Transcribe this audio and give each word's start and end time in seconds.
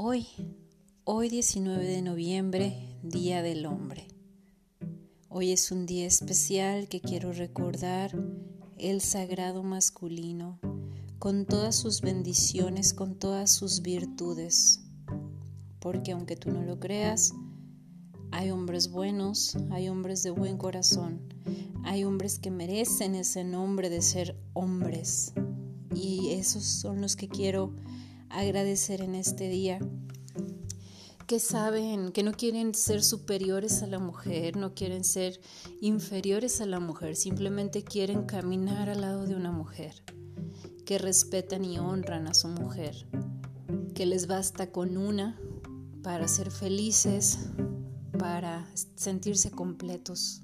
Hoy, 0.00 0.28
hoy 1.02 1.28
19 1.28 1.84
de 1.84 2.02
noviembre, 2.02 2.96
Día 3.02 3.42
del 3.42 3.66
Hombre. 3.66 4.06
Hoy 5.28 5.50
es 5.50 5.72
un 5.72 5.86
día 5.86 6.06
especial 6.06 6.86
que 6.86 7.00
quiero 7.00 7.32
recordar 7.32 8.16
el 8.78 9.00
sagrado 9.00 9.64
masculino 9.64 10.60
con 11.18 11.46
todas 11.46 11.74
sus 11.74 12.00
bendiciones, 12.00 12.94
con 12.94 13.16
todas 13.16 13.50
sus 13.50 13.82
virtudes. 13.82 14.84
Porque 15.80 16.12
aunque 16.12 16.36
tú 16.36 16.52
no 16.52 16.62
lo 16.62 16.78
creas, 16.78 17.34
hay 18.30 18.52
hombres 18.52 18.92
buenos, 18.92 19.56
hay 19.70 19.88
hombres 19.88 20.22
de 20.22 20.30
buen 20.30 20.58
corazón, 20.58 21.22
hay 21.82 22.04
hombres 22.04 22.38
que 22.38 22.52
merecen 22.52 23.16
ese 23.16 23.42
nombre 23.42 23.90
de 23.90 24.00
ser 24.00 24.38
hombres. 24.52 25.32
Y 25.92 26.28
esos 26.34 26.62
son 26.62 27.00
los 27.00 27.16
que 27.16 27.26
quiero 27.26 27.74
agradecer 28.30 29.00
en 29.00 29.14
este 29.14 29.48
día 29.48 29.78
que 31.28 31.40
saben 31.40 32.10
que 32.10 32.22
no 32.22 32.32
quieren 32.32 32.74
ser 32.74 33.02
superiores 33.02 33.82
a 33.82 33.86
la 33.86 33.98
mujer, 33.98 34.56
no 34.56 34.74
quieren 34.74 35.04
ser 35.04 35.38
inferiores 35.82 36.62
a 36.62 36.66
la 36.66 36.80
mujer, 36.80 37.16
simplemente 37.16 37.84
quieren 37.84 38.24
caminar 38.24 38.88
al 38.88 39.02
lado 39.02 39.26
de 39.26 39.36
una 39.36 39.52
mujer, 39.52 40.02
que 40.86 40.96
respetan 40.96 41.66
y 41.66 41.78
honran 41.78 42.28
a 42.28 42.34
su 42.34 42.48
mujer, 42.48 43.06
que 43.94 44.06
les 44.06 44.26
basta 44.26 44.72
con 44.72 44.96
una 44.96 45.38
para 46.02 46.26
ser 46.28 46.50
felices, 46.50 47.50
para 48.18 48.66
sentirse 48.94 49.50
completos. 49.50 50.40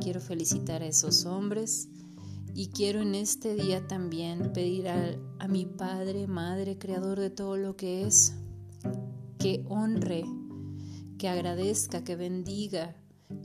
Quiero 0.00 0.22
felicitar 0.22 0.82
a 0.82 0.86
esos 0.86 1.26
hombres 1.26 1.90
y 2.56 2.68
quiero 2.68 3.02
en 3.02 3.14
este 3.14 3.54
día 3.54 3.86
también 3.86 4.50
pedir 4.54 4.88
a, 4.88 5.46
mi 5.46 5.66
Padre, 5.66 6.26
Madre, 6.26 6.78
Creador 6.78 7.20
de 7.20 7.28
todo 7.28 7.58
lo 7.58 7.76
que 7.76 8.06
es, 8.06 8.32
que 9.38 9.62
honre, 9.68 10.24
que 11.18 11.28
agradezca, 11.28 12.02
que 12.02 12.16
bendiga, 12.16 12.96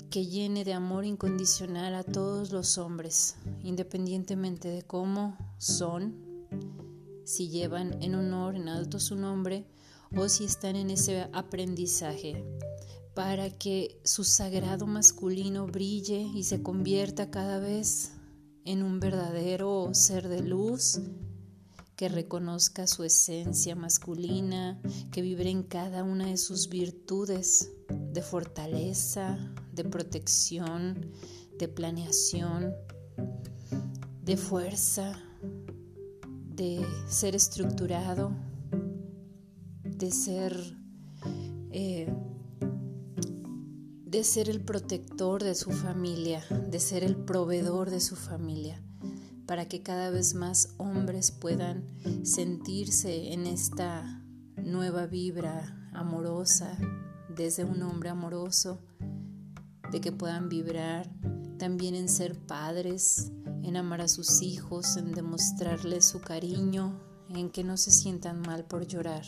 que 0.10 0.26
llene 0.26 0.64
de 0.64 0.74
amor 0.74 1.04
incondicional 1.04 1.94
a 1.94 2.06
todos 2.06 2.52
los 2.52 2.78
hombres, 2.78 3.36
independientemente 3.62 4.70
de 4.70 4.84
cómo 4.84 5.38
son, 5.58 6.16
si 7.26 7.50
llevan 7.50 8.02
en 8.02 8.16
honor, 8.16 8.56
en 8.56 8.70
alto 8.70 8.98
su 8.98 9.18
nombre, 9.18 9.66
o 10.16 10.30
si 10.30 10.46
están 10.46 10.78
en 10.78 10.90
ese 10.90 11.28
aprendizaje, 11.34 12.46
para 13.14 13.50
que 13.50 14.00
su 14.06 14.24
sagrado 14.24 14.88
masculino 14.88 15.68
brille 15.68 16.22
y 16.34 16.46
se 16.46 16.64
convierta 16.64 17.30
cada 17.30 17.60
vez 17.60 18.14
en 18.66 18.84
un 18.84 19.00
verdadero 19.00 19.90
ser 19.94 20.28
de 20.28 20.42
luz, 20.42 21.02
que 21.96 22.10
reconozca 22.10 22.88
su 22.88 23.04
esencia 23.04 23.76
masculina, 23.76 24.82
que 25.12 25.22
vibre 25.22 25.52
en 25.52 25.62
cada 25.62 26.04
una 26.04 26.26
de 26.26 26.38
sus 26.38 26.68
virtudes 26.68 27.72
de 27.90 28.22
fortaleza, 28.24 29.38
de 29.72 29.84
protección, 29.84 31.12
de 31.60 31.68
planeación, 31.68 32.74
de 34.24 34.36
fuerza, 34.36 35.22
de 36.56 36.84
ser 37.08 37.36
estructurado, 37.36 38.36
de 39.84 40.12
ser, 40.12 40.58
eh, 41.72 42.12
de 44.12 44.26
ser 44.26 44.50
el 44.50 44.60
protector 44.60 45.42
de 45.42 45.56
su 45.56 45.72
familia, 45.72 46.44
de 46.70 46.80
ser 46.82 47.06
el 47.06 47.16
proveedor 47.16 47.90
de 47.90 48.02
su 48.02 48.18
familia 48.18 48.84
para 49.52 49.68
que 49.68 49.82
cada 49.82 50.10
vez 50.10 50.34
más 50.34 50.76
hombres 50.78 51.32
puedan 51.32 51.86
sentirse 52.24 53.34
en 53.34 53.48
esta 53.48 54.24
nueva 54.56 55.08
vibra 55.08 55.90
amorosa 55.94 56.78
desde 57.28 57.66
un 57.66 57.82
hombre 57.84 58.10
amoroso, 58.10 58.80
de 59.92 60.00
que 60.00 60.12
puedan 60.12 60.48
vibrar 60.48 61.10
también 61.58 61.96
en 61.96 62.08
ser 62.08 62.38
padres, 62.38 63.32
en 63.64 63.76
amar 63.76 64.00
a 64.00 64.08
sus 64.08 64.42
hijos, 64.42 64.98
en 64.98 65.12
demostrarles 65.12 66.06
su 66.06 66.22
cariño, 66.22 66.98
en 67.30 67.50
que 67.50 67.64
no 67.64 67.78
se 67.78 67.92
sientan 67.92 68.42
mal 68.42 68.66
por 68.66 68.88
llorar. 68.88 69.26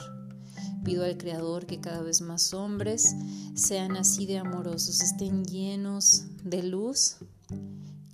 Pido 0.84 1.06
al 1.06 1.18
Creador 1.18 1.66
que 1.66 1.80
cada 1.80 2.02
vez 2.02 2.22
más 2.22 2.54
hombres 2.54 3.16
sean 3.56 3.96
así 3.96 4.26
de 4.26 4.38
amorosos, 4.38 5.02
estén 5.02 5.46
llenos 5.46 6.26
de 6.44 6.64
luz 6.64 7.18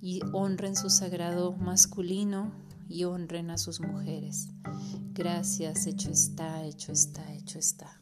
y 0.00 0.20
honren 0.32 0.76
su 0.76 0.88
sagrado 0.88 1.52
masculino 1.52 2.52
y 2.88 3.04
honren 3.04 3.50
a 3.50 3.58
sus 3.58 3.80
mujeres. 3.80 4.48
Gracias, 5.12 5.86
hecho 5.86 6.10
está, 6.10 6.64
hecho 6.64 6.92
está, 6.92 7.32
hecho 7.34 7.58
está. 7.58 8.00